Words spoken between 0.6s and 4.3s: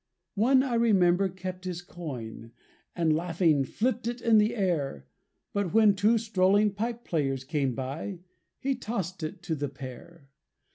I remember kept his coin, And laughing flipped it